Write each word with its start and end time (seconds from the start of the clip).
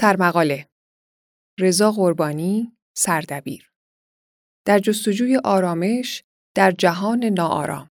سرمقاله. 0.00 0.68
رضا 1.60 1.92
قربانی 1.92 2.72
سردبیر. 2.96 3.70
در 4.66 4.78
جستجوی 4.78 5.40
آرامش 5.44 6.22
در 6.56 6.70
جهان 6.70 7.24
ناآرام. 7.24 7.90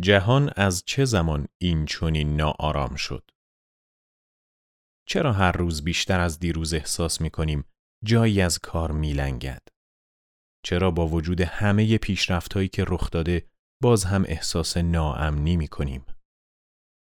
جهان 0.00 0.50
از 0.56 0.82
چه 0.86 1.04
زمان 1.04 1.46
این 1.58 1.86
ناآرام 2.24 2.94
شد؟ 2.94 3.31
چرا 5.08 5.32
هر 5.32 5.52
روز 5.52 5.84
بیشتر 5.84 6.20
از 6.20 6.38
دیروز 6.38 6.74
احساس 6.74 7.20
می 7.20 7.30
کنیم 7.30 7.64
جایی 8.04 8.40
از 8.40 8.58
کار 8.58 8.92
میلنگد؟ 8.92 9.62
چرا 10.64 10.90
با 10.90 11.06
وجود 11.06 11.40
همه 11.40 11.98
پیشرفتهایی 11.98 12.68
که 12.68 12.84
رخ 12.88 13.10
داده 13.10 13.48
باز 13.82 14.04
هم 14.04 14.24
احساس 14.26 14.76
ناامنی 14.76 15.56
می 15.56 15.68
کنیم؟ 15.68 16.06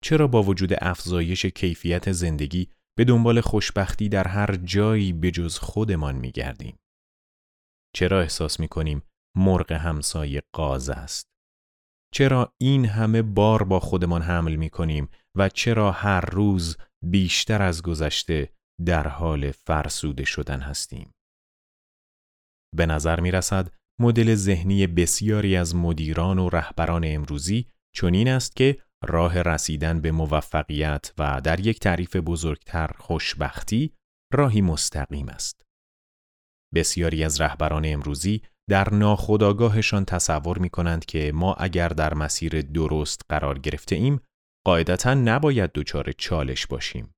چرا 0.02 0.26
با 0.26 0.42
وجود 0.42 0.70
افزایش 0.80 1.46
کیفیت 1.46 2.12
زندگی 2.12 2.68
به 2.98 3.04
دنبال 3.04 3.40
خوشبختی 3.40 4.08
در 4.08 4.28
هر 4.28 4.56
جایی 4.56 5.12
به 5.12 5.30
جز 5.30 5.58
خودمان 5.58 6.14
می 6.14 6.30
گردیم؟ 6.30 6.78
چرا 7.94 8.20
احساس 8.20 8.60
می 8.60 8.68
کنیم 8.68 9.02
مرغ 9.36 9.72
همسایه 9.72 10.42
قاز 10.54 10.90
است؟ 10.90 11.34
چرا 12.14 12.54
این 12.60 12.84
همه 12.84 13.22
بار 13.22 13.64
با 13.64 13.80
خودمان 13.80 14.22
حمل 14.22 14.56
می 14.56 14.70
کنیم 14.70 15.08
و 15.34 15.48
چرا 15.48 15.92
هر 15.92 16.20
روز 16.20 16.76
بیشتر 17.10 17.62
از 17.62 17.82
گذشته 17.82 18.52
در 18.84 19.08
حال 19.08 19.50
فرسوده 19.50 20.24
شدن 20.24 20.60
هستیم؟ 20.60 21.12
به 22.76 22.86
نظر 22.86 23.20
می 23.20 23.30
رسد 23.30 23.70
مدل 24.00 24.34
ذهنی 24.34 24.86
بسیاری 24.86 25.56
از 25.56 25.76
مدیران 25.76 26.38
و 26.38 26.48
رهبران 26.48 27.02
امروزی 27.06 27.66
چنین 27.94 28.28
است 28.28 28.56
که 28.56 28.78
راه 29.04 29.42
رسیدن 29.42 30.00
به 30.00 30.12
موفقیت 30.12 31.12
و 31.18 31.40
در 31.40 31.60
یک 31.60 31.80
تعریف 31.80 32.16
بزرگتر 32.16 32.90
خوشبختی 32.98 33.94
راهی 34.32 34.60
مستقیم 34.60 35.28
است. 35.28 35.64
بسیاری 36.74 37.24
از 37.24 37.40
رهبران 37.40 37.82
امروزی 37.86 38.42
در 38.70 38.94
ناخودآگاهشان 38.94 40.04
تصور 40.04 40.58
می 40.58 40.70
کنند 40.70 41.04
که 41.04 41.32
ما 41.34 41.54
اگر 41.54 41.88
در 41.88 42.14
مسیر 42.14 42.62
درست 42.62 43.22
قرار 43.28 43.58
گرفته 43.58 43.96
ایم 43.96 44.20
قاعدتا 44.66 45.14
نباید 45.14 45.70
دچار 45.72 46.12
چالش 46.12 46.66
باشیم. 46.66 47.14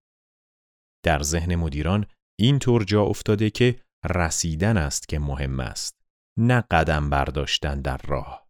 در 1.04 1.22
ذهن 1.22 1.54
مدیران 1.54 2.06
این 2.38 2.58
طور 2.58 2.84
جا 2.84 3.02
افتاده 3.02 3.50
که 3.50 3.82
رسیدن 4.04 4.76
است 4.76 5.08
که 5.08 5.18
مهم 5.18 5.60
است 5.60 6.00
نه 6.38 6.64
قدم 6.70 7.10
برداشتن 7.10 7.80
در 7.80 7.96
راه. 7.96 8.46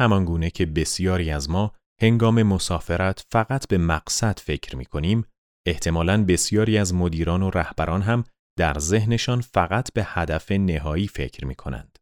همان 0.00 0.24
گونه 0.24 0.50
که 0.50 0.66
بسیاری 0.66 1.30
از 1.30 1.50
ما 1.50 1.74
هنگام 2.02 2.42
مسافرت 2.42 3.26
فقط 3.32 3.68
به 3.68 3.78
مقصد 3.78 4.38
فکر 4.38 4.76
می 4.76 4.86
کنیم، 4.86 5.24
احتمالاً 5.66 6.24
بسیاری 6.24 6.78
از 6.78 6.94
مدیران 6.94 7.42
و 7.42 7.50
رهبران 7.50 8.02
هم 8.02 8.24
در 8.58 8.78
ذهنشان 8.78 9.40
فقط 9.40 9.92
به 9.92 10.04
هدف 10.04 10.52
نهایی 10.52 11.08
فکر 11.08 11.44
می 11.44 11.54
کنند. 11.54 11.98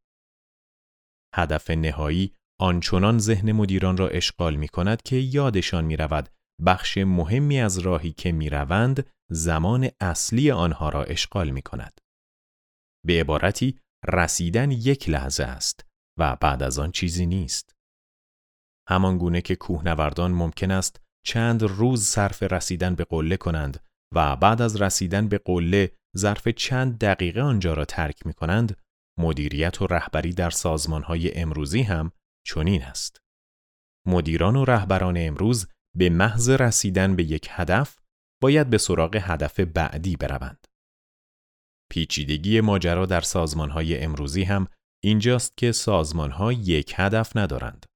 هدف 1.34 1.70
نهایی 1.70 2.36
آنچنان 2.60 3.18
ذهن 3.18 3.52
مدیران 3.52 3.96
را 3.96 4.08
اشغال 4.08 4.56
می 4.56 4.68
کند 4.68 5.02
که 5.02 5.16
یادشان 5.16 5.84
می 5.84 5.96
رود 5.96 6.28
بخش 6.66 6.98
مهمی 6.98 7.60
از 7.60 7.78
راهی 7.78 8.12
که 8.12 8.32
می 8.32 8.50
روند 8.50 9.10
زمان 9.30 9.88
اصلی 10.00 10.50
آنها 10.50 10.88
را 10.88 11.04
اشغال 11.04 11.50
می 11.50 11.62
کند. 11.62 12.00
به 13.06 13.20
عبارتی 13.20 13.80
رسیدن 14.08 14.70
یک 14.70 15.08
لحظه 15.08 15.44
است 15.44 15.86
و 16.18 16.36
بعد 16.36 16.62
از 16.62 16.78
آن 16.78 16.92
چیزی 16.92 17.26
نیست. 17.26 17.74
همان 18.88 19.18
گونه 19.18 19.40
که 19.40 19.56
کوهنوردان 19.56 20.32
ممکن 20.32 20.70
است 20.70 21.00
چند 21.26 21.62
روز 21.62 22.04
صرف 22.04 22.42
رسیدن 22.42 22.94
به 22.94 23.04
قله 23.04 23.36
کنند 23.36 23.80
و 24.14 24.36
بعد 24.36 24.62
از 24.62 24.82
رسیدن 24.82 25.28
به 25.28 25.38
قله 25.38 25.92
ظرف 26.16 26.48
چند 26.48 26.98
دقیقه 26.98 27.40
آنجا 27.40 27.74
را 27.74 27.84
ترک 27.84 28.26
می 28.26 28.34
کنند، 28.34 28.76
مدیریت 29.18 29.82
و 29.82 29.86
رهبری 29.86 30.32
در 30.32 30.50
سازمانهای 30.50 31.38
امروزی 31.38 31.82
هم 31.82 32.12
چنین 32.46 32.82
است. 32.82 33.20
مدیران 34.06 34.56
و 34.56 34.64
رهبران 34.64 35.14
امروز 35.18 35.66
به 35.96 36.10
محض 36.10 36.50
رسیدن 36.50 37.16
به 37.16 37.24
یک 37.24 37.48
هدف 37.50 37.98
باید 38.42 38.70
به 38.70 38.78
سراغ 38.78 39.16
هدف 39.16 39.60
بعدی 39.60 40.16
بروند. 40.16 40.66
پیچیدگی 41.90 42.60
ماجرا 42.60 43.06
در 43.06 43.20
سازمانهای 43.20 44.00
امروزی 44.00 44.42
هم 44.42 44.68
اینجاست 45.02 45.56
که 45.56 45.72
سازمانها 45.72 46.52
یک 46.52 46.94
هدف 46.96 47.36
ندارند. 47.36 47.86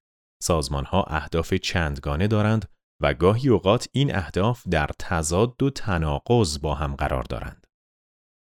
سازمانها 0.43 1.03
اهداف 1.03 1.55
چندگانه 1.55 2.27
دارند 2.27 2.69
و 3.03 3.15
گاهی 3.15 3.49
اوقات 3.49 3.89
این 3.93 4.17
اهداف 4.17 4.69
در 4.69 4.91
تضاد 4.99 5.63
و 5.63 5.71
تناقض 5.71 6.61
با 6.61 6.75
هم 6.75 6.97
قرار 6.97 7.23
دارند. 7.23 7.67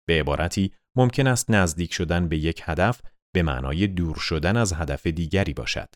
به 0.08 0.20
عبارتی 0.20 0.72
ممکن 0.97 1.26
است 1.26 1.50
نزدیک 1.50 1.92
شدن 1.92 2.28
به 2.28 2.38
یک 2.38 2.62
هدف 2.64 3.02
به 3.34 3.43
معنای 3.43 3.87
دور 3.87 4.16
شدن 4.16 4.56
از 4.56 4.72
هدف 4.72 5.06
دیگری 5.06 5.55
باشد. 5.55 5.89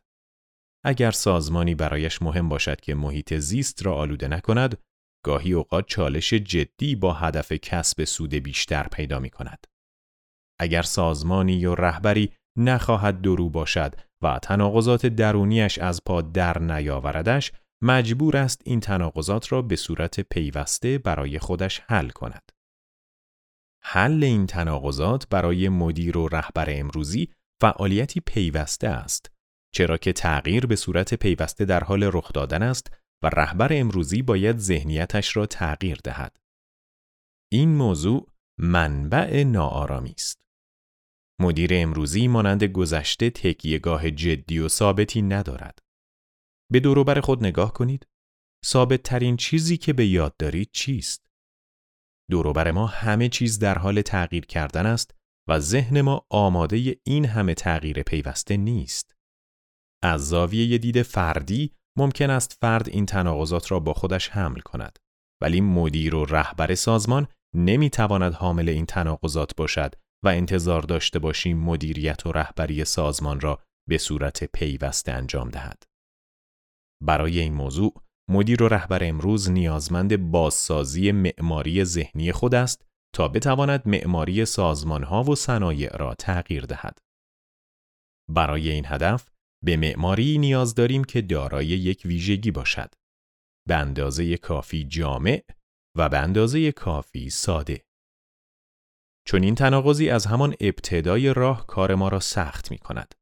اگر 0.85 1.11
سازمانی 1.11 1.75
برایش 1.75 2.23
مهم 2.23 2.49
باشد 2.49 2.81
که 2.81 2.95
محیط 2.95 3.35
زیست 3.35 3.87
را 3.87 3.95
آلوده 3.95 4.29
نکند، 4.29 4.79
گاهی 5.25 5.53
اوقات 5.53 5.87
چالش 5.87 6.35
جدی 6.35 6.97
با 6.97 7.13
هدف 7.13 7.53
کسب 7.53 8.05
سود 8.05 8.35
بیشتر 8.35 8.89
پیدا 8.89 9.19
می 9.19 9.31
کند. 9.31 9.67
اگر 10.61 10.83
سازمانی 10.83 11.53
یا 11.53 11.75
رهبری 11.75 12.33
نخواهد 12.59 13.21
درو 13.21 13.51
باشد 13.51 13.95
و 14.23 14.39
تناقضات 14.39 15.07
درونیش 15.07 15.79
از 15.79 16.01
پا 16.07 16.23
در 16.23 16.59
نیاوردش، 16.59 17.53
مجبور 17.83 18.37
است 18.37 18.63
این 18.65 18.81
تناقضات 18.81 19.53
را 19.53 19.63
به 19.63 19.77
صورت 19.77 20.21
پیوسته 20.21 20.99
برای 20.99 21.39
خودش 21.39 21.81
حل 21.81 22.09
کند. 22.09 22.52
حل 23.85 24.25
این 24.25 24.47
تناقضات 24.47 25.29
برای 25.29 25.69
مدیر 25.69 26.19
و 26.19 26.29
رهبر 26.29 26.67
امروزی 26.69 27.29
فعالیتی 27.61 28.21
پیوسته 28.21 28.89
است 28.89 29.33
چرا 29.75 29.97
که 29.97 30.13
تغییر 30.13 30.67
به 30.67 30.77
صورت 30.77 31.15
پیوسته 31.15 31.65
در 31.65 31.85
حال 31.85 32.03
رخ 32.03 32.33
دادن 32.33 32.63
است 32.63 32.91
و 33.23 33.29
رهبر 33.29 33.69
امروزی 33.73 34.23
باید 34.23 34.59
ذهنیتش 34.59 35.37
را 35.37 35.47
تغییر 35.47 35.99
دهد. 36.05 36.37
این 37.53 37.75
موضوع 37.75 38.29
منبع 38.59 39.45
ناآرامی 39.45 40.11
است. 40.11 40.47
مدیر 41.41 41.71
امروزی 41.73 42.29
مانند 42.29 42.65
گذشته 42.65 43.31
تکیهگاه 43.31 44.11
جدی 44.11 44.59
و 44.59 44.69
ثابتی 44.69 45.23
ندارد. 45.23 45.79
به 46.73 46.81
دوروبر 46.81 47.21
خود 47.21 47.45
نگاه 47.45 47.73
کنید. 47.73 48.07
ثابت 48.67 49.03
ترین 49.03 49.37
چیزی 49.37 49.77
که 49.77 49.93
به 49.93 50.07
یاد 50.07 50.37
دارید 50.37 50.71
چیست؟ 50.73 51.22
دوروبر 52.31 52.71
ما 52.71 52.87
همه 52.87 53.29
چیز 53.29 53.59
در 53.59 53.79
حال 53.79 54.03
تغییر 54.03 54.47
کردن 54.47 54.87
است 54.87 55.15
و 55.49 55.59
ذهن 55.59 56.01
ما 56.01 56.27
آماده 56.31 56.97
این 57.05 57.25
همه 57.25 57.55
تغییر 57.55 58.03
پیوسته 58.03 58.57
نیست. 58.57 59.17
از 60.03 60.29
زاویه 60.29 60.79
دید 60.79 61.03
فردی 61.03 61.73
ممکن 61.99 62.31
است 62.31 62.59
فرد 62.61 62.89
این 62.89 63.07
تناقضات 63.07 63.73
را 63.73 63.81
با 63.81 63.95
خودش 63.95 64.29
حمل 64.29 64.61
کند 64.61 64.99
ولی 65.43 65.61
مدیر 65.61 66.15
و 66.15 66.25
رهبر 66.25 66.75
سازمان 66.75 67.27
نمی‌تواند 67.55 68.35
حامل 68.35 68.69
این 68.69 68.87
تناقضات 68.87 69.57
باشد 69.57 69.95
و 70.25 70.29
انتظار 70.29 70.83
داشته 70.83 71.19
باشیم 71.19 71.59
مدیریت 71.59 72.27
و 72.27 72.33
رهبری 72.33 72.85
سازمان 72.85 73.41
را 73.41 73.63
به 73.89 73.99
صورت 73.99 74.45
پیوسته 74.45 75.13
انجام 75.13 75.49
دهد. 75.49 75.83
برای 77.03 77.39
این 77.39 77.55
موضوع 77.55 78.03
مدیر 78.33 78.63
و 78.63 78.69
رهبر 78.69 79.05
امروز 79.05 79.51
نیازمند 79.51 80.31
بازسازی 80.31 81.13
معماری 81.13 81.85
ذهنی 81.85 82.33
خود 82.33 82.55
است 82.55 82.87
تا 83.15 83.29
بتواند 83.29 83.89
معماری 83.89 84.45
سازمانها 84.45 85.23
و 85.23 85.35
صنایع 85.35 85.97
را 85.97 86.15
تغییر 86.15 86.67
دهد. 86.67 86.99
برای 88.31 88.71
این 88.71 88.85
هدف 88.87 89.29
به 89.65 89.77
معماری 89.77 90.39
نیاز 90.39 90.75
داریم 90.75 91.05
که 91.05 91.23
دارای 91.23 91.67
یک 91.67 92.03
ویژگی 92.05 92.51
باشد. 92.51 92.95
به 93.69 93.75
اندازه 93.75 94.37
کافی 94.37 94.85
جامع 94.85 95.45
و 95.99 96.09
به 96.09 96.19
اندازه 96.19 96.73
کافی 96.73 97.31
ساده. 97.31 97.85
چون 99.29 99.43
این 99.43 99.55
تناقضی 99.55 100.11
از 100.11 100.27
همان 100.27 100.55
ابتدای 100.61 101.35
راه 101.35 101.67
کار 101.67 101.95
ما 101.95 102.09
را 102.09 102.21
سخت 102.21 102.71
می 102.71 102.79
کند. 102.79 103.15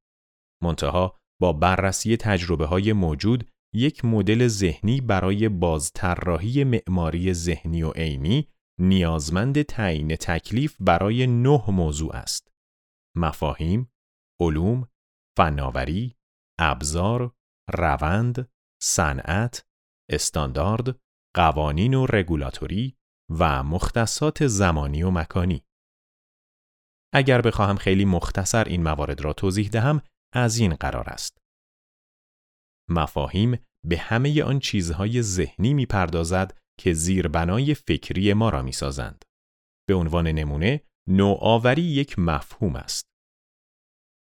منتها 0.62 1.18
با 1.40 1.52
بررسی 1.52 2.16
تجربه 2.16 2.66
های 2.66 2.92
موجود 2.92 3.50
یک 3.74 4.04
مدل 4.04 4.46
ذهنی 4.46 5.00
برای 5.00 5.48
بازطراحی 5.48 6.64
معماری 6.64 7.34
ذهنی 7.34 7.82
و 7.82 7.90
عینی 7.90 8.48
نیازمند 8.80 9.62
تعیین 9.62 10.16
تکلیف 10.16 10.76
برای 10.80 11.26
نه 11.26 11.70
موضوع 11.70 12.16
است. 12.16 12.52
مفاهیم، 13.16 13.92
علوم، 14.40 14.88
فناوری، 15.36 16.16
ابزار، 16.58 17.34
روند، 17.72 18.50
صنعت، 18.82 19.66
استاندارد، 20.10 21.00
قوانین 21.36 21.94
و 21.94 22.06
رگولاتوری 22.06 22.96
و 23.38 23.62
مختصات 23.62 24.46
زمانی 24.46 25.02
و 25.02 25.10
مکانی. 25.10 25.64
اگر 27.14 27.40
بخواهم 27.40 27.76
خیلی 27.76 28.04
مختصر 28.04 28.64
این 28.64 28.82
موارد 28.82 29.20
را 29.20 29.32
توضیح 29.32 29.68
دهم 29.68 30.02
از 30.34 30.58
این 30.58 30.74
قرار 30.74 31.10
است. 31.10 31.39
مفاهیم 32.90 33.58
به 33.84 33.98
همه 33.98 34.42
آن 34.42 34.58
چیزهای 34.58 35.22
ذهنی 35.22 35.74
می‌پردازد 35.74 36.58
که 36.80 36.92
زیربنای 36.92 37.74
فکری 37.74 38.32
ما 38.32 38.48
را 38.48 38.62
می‌سازند. 38.62 39.24
به 39.88 39.94
عنوان 39.94 40.26
نمونه، 40.26 40.80
نوآوری 41.08 41.82
یک 41.82 42.18
مفهوم 42.18 42.76
است. 42.76 43.04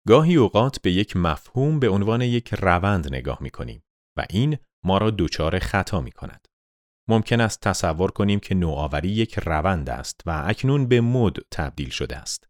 گاهی 0.08 0.36
اوقات 0.36 0.82
به 0.82 0.92
یک 0.92 1.18
مفهوم 1.18 1.80
به 1.80 1.90
عنوان 1.90 2.22
یک 2.22 2.54
روند 2.54 3.14
نگاه 3.14 3.38
می 3.42 3.50
کنیم 3.50 3.84
و 4.18 4.26
این 4.30 4.58
ما 4.86 4.98
را 4.98 5.12
دچار 5.12 5.60
خطا 5.60 6.02
می 6.02 6.12
کند. 6.12 6.48
ممکن 7.10 7.42
است 7.42 7.62
تصور 7.62 8.12
کنیم 8.12 8.40
که 8.40 8.56
نوآوری 8.56 9.10
یک 9.10 9.40
روند 9.40 9.90
است 9.90 10.22
و 10.26 10.44
اکنون 10.46 10.88
به 10.88 11.02
مد 11.02 11.38
تبدیل 11.52 11.90
شده 11.90 12.18
است. 12.18 12.48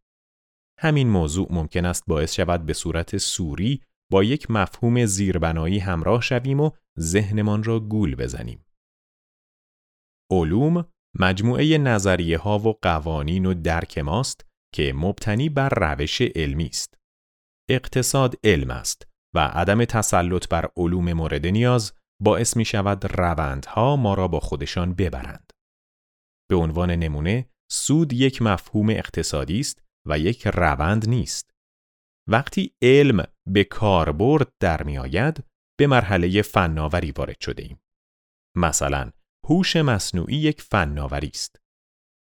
همین 0.79 1.09
موضوع 1.09 1.47
ممکن 1.49 1.85
است 1.85 2.03
باعث 2.07 2.33
شود 2.33 2.65
به 2.65 2.73
صورت 2.73 3.17
سوری 3.17 3.81
با 4.11 4.23
یک 4.23 4.51
مفهوم 4.51 5.05
زیربنایی 5.05 5.79
همراه 5.79 6.21
شویم 6.21 6.59
و 6.59 6.71
ذهنمان 6.99 7.63
را 7.63 7.79
گول 7.79 8.15
بزنیم. 8.15 8.65
علوم 10.31 10.85
مجموعه 11.19 11.77
نظریه 11.77 12.37
ها 12.37 12.59
و 12.59 12.79
قوانین 12.81 13.45
و 13.45 13.53
درک 13.53 13.97
ماست 13.97 14.45
که 14.73 14.93
مبتنی 14.93 15.49
بر 15.49 15.69
روش 15.69 16.21
علمی 16.21 16.65
است. 16.65 16.97
اقتصاد 17.69 18.35
علم 18.43 18.71
است 18.71 19.07
و 19.35 19.39
عدم 19.39 19.85
تسلط 19.85 20.47
بر 20.47 20.69
علوم 20.77 21.13
مورد 21.13 21.45
نیاز 21.45 21.93
باعث 22.21 22.57
می 22.57 22.65
شود 22.65 23.05
روندها 23.19 23.95
ما 23.95 24.13
را 24.13 24.27
با 24.27 24.39
خودشان 24.39 24.93
ببرند. 24.93 25.51
به 26.49 26.55
عنوان 26.55 26.91
نمونه، 26.91 27.49
سود 27.71 28.13
یک 28.13 28.41
مفهوم 28.41 28.89
اقتصادی 28.89 29.59
است 29.59 29.83
و 30.07 30.19
یک 30.19 30.47
روند 30.47 31.09
نیست. 31.09 31.51
وقتی 32.29 32.75
علم 32.81 33.23
به 33.47 33.63
کاربرد 33.63 34.47
در 34.59 34.83
می 34.83 34.97
آید، 34.97 35.43
به 35.79 35.87
مرحله 35.87 36.41
فناوری 36.41 37.11
وارد 37.11 37.39
شده 37.41 37.63
ایم. 37.63 37.79
مثلا 38.57 39.11
هوش 39.49 39.75
مصنوعی 39.75 40.35
یک 40.35 40.61
فناوری 40.61 41.27
است. 41.27 41.61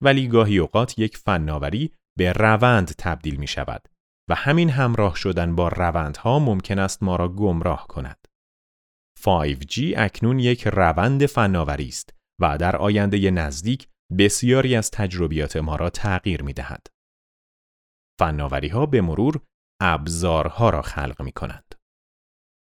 ولی 0.03 0.27
گاهی 0.27 0.57
اوقات 0.57 0.99
یک 0.99 1.17
فناوری 1.17 1.91
به 2.17 2.33
روند 2.33 2.87
تبدیل 2.97 3.35
می 3.35 3.47
شود 3.47 3.87
و 4.29 4.35
همین 4.35 4.69
همراه 4.69 5.15
شدن 5.15 5.55
با 5.55 5.67
روندها 5.67 6.39
ممکن 6.39 6.79
است 6.79 7.03
ما 7.03 7.15
را 7.15 7.29
گمراه 7.29 7.87
کند. 7.87 8.27
5G 9.19 9.93
اکنون 9.97 10.39
یک 10.39 10.67
روند 10.67 11.25
فناوری 11.25 11.87
است 11.87 12.13
و 12.41 12.57
در 12.57 12.75
آینده 12.75 13.31
نزدیک 13.31 13.87
بسیاری 14.17 14.75
از 14.75 14.91
تجربیات 14.91 15.57
ما 15.57 15.75
را 15.75 15.89
تغییر 15.89 16.41
می 16.41 16.53
دهد. 16.53 16.87
فناوری 18.19 18.67
ها 18.67 18.85
به 18.85 19.01
مرور 19.01 19.41
ابزارها 19.81 20.69
را 20.69 20.81
خلق 20.81 21.21
می 21.21 21.31
کنند. 21.31 21.75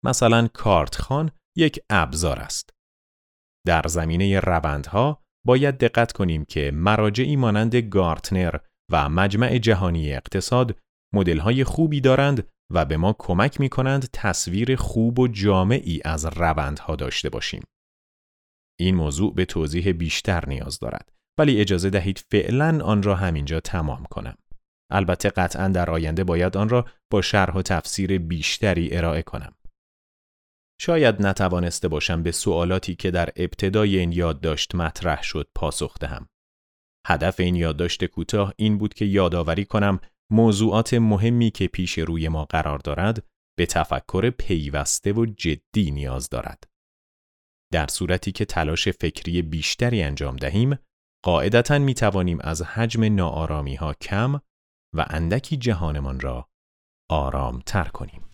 مثلا 0.05 0.49
کارتخان 0.49 1.31
یک 1.57 1.81
ابزار 1.91 2.39
است. 2.39 2.71
در 3.67 3.83
زمینه 3.87 4.41
روندها 4.41 5.23
باید 5.47 5.79
دقت 5.79 6.13
کنیم 6.13 6.45
که 6.45 6.71
مراجعی 6.75 7.37
مانند 7.37 7.77
گارتنر 7.77 8.57
و 8.91 9.09
مجمع 9.09 9.59
جهانی 9.59 10.13
اقتصاد 10.13 10.79
مدل‌های 11.15 11.65
خوبی 11.65 12.01
دارند 12.01 12.49
و 12.73 12.85
به 12.85 12.97
ما 12.97 13.17
کمک 13.19 13.61
می 13.61 13.69
کنند 13.69 14.09
تصویر 14.13 14.77
خوب 14.77 15.19
و 15.19 15.29
جامعی 15.29 16.01
از 16.05 16.25
روندها 16.25 16.97
داشته 16.97 17.31
باشیم. 17.31 17.63
این 18.81 18.95
موضوع 18.95 19.35
به 19.35 19.45
توضیح 19.45 19.93
بیشتر 19.93 20.49
نیاز 20.49 20.79
دارد 20.79 21.13
ولی 21.39 21.61
اجازه 21.61 21.91
دهید 21.91 22.25
فعلا 22.31 22.85
آن 22.85 23.03
را 23.03 23.15
همینجا 23.15 23.61
تمام 23.61 24.05
کنم. 24.05 24.37
البته 24.93 25.29
قطعا 25.31 25.69
در 25.69 25.91
آینده 25.91 26.25
باید 26.25 26.57
آن 26.57 26.69
را 26.69 26.87
با 27.11 27.23
شرح 27.23 27.55
و 27.55 27.63
تفسیر 27.63 28.19
بیشتری 28.19 28.97
ارائه 28.97 29.23
کنم. 29.23 29.55
شاید 30.81 31.27
نتوانسته 31.27 31.89
باشم 31.89 32.23
به 32.23 32.33
سوالاتی 32.33 32.95
که 32.95 33.11
در 33.11 33.29
ابتدای 33.37 33.99
این 33.99 34.13
یادداشت 34.13 34.75
مطرح 34.75 35.23
شد 35.23 35.49
پاسخ 35.55 35.99
دهم. 35.99 36.29
هدف 37.07 37.41
این 37.41 37.57
یادداشت 37.57 38.05
کوتاه 38.05 38.53
این 38.57 38.79
بود 38.79 38.95
که 38.95 39.05
یادآوری 39.05 39.65
کنم 39.65 40.01
موضوعات 40.33 40.95
مهمی 40.95 41.51
که 41.51 41.67
پیش 41.67 41.99
روی 41.99 42.29
ما 42.29 42.45
قرار 42.45 42.79
دارد 42.79 43.27
به 43.59 43.67
تفکر 43.67 44.31
پیوسته 44.31 45.13
و 45.13 45.27
جدی 45.27 45.91
نیاز 45.91 46.29
دارد. 46.29 46.65
در 47.73 47.87
صورتی 47.87 48.33
که 48.33 48.45
تلاش 48.45 48.89
فکری 48.89 49.43
بیشتری 49.43 50.03
انجام 50.03 50.37
دهیم، 50.37 50.79
قاعدتا 51.25 51.79
می 51.79 51.95
توانیم 51.95 52.39
از 52.41 52.63
حجم 52.63 53.15
ناآرامی 53.15 53.75
ها 53.75 53.95
کم 53.95 54.41
و 54.95 55.07
اندکی 55.11 55.57
جهانمان 55.57 56.21
را 56.21 56.49
آرام 57.11 57.61
تر 57.67 57.85
کنیم. 57.85 58.32